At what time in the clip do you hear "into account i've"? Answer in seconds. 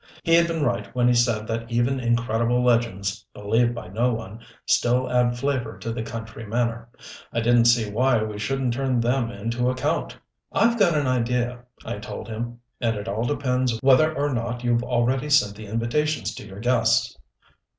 9.29-10.79